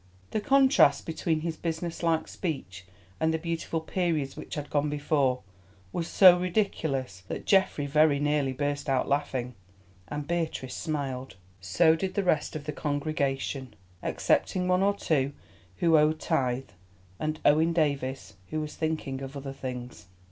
The 0.31 0.41
contrast 0.41 1.05
between 1.05 1.41
this 1.41 1.55
business 1.55 2.01
like 2.01 2.27
speech, 2.27 2.85
and 3.19 3.31
the 3.31 3.37
beautiful 3.37 3.81
periods 3.81 4.35
which 4.35 4.55
had 4.55 4.71
gone 4.71 4.89
before, 4.89 5.41
was 5.93 6.07
so 6.07 6.39
ridiculous 6.39 7.21
that 7.27 7.45
Geoffrey 7.45 7.85
very 7.85 8.17
nearly 8.19 8.51
burst 8.51 8.89
out 8.89 9.07
laughing, 9.07 9.53
and 10.07 10.27
Beatrice 10.27 10.73
smiled. 10.73 11.35
So 11.59 11.95
did 11.95 12.15
the 12.15 12.23
rest 12.23 12.55
of 12.55 12.63
the 12.65 12.71
congregation, 12.71 13.75
excepting 14.01 14.67
one 14.67 14.81
or 14.81 14.95
two 14.95 15.33
who 15.77 15.95
owed 15.99 16.19
tithe, 16.19 16.69
and 17.19 17.39
Owen 17.45 17.71
Davies, 17.71 18.37
who 18.49 18.59
was 18.59 18.73
thinking 18.75 19.21
of 19.21 19.37
other 19.37 19.53
things. 19.53 20.07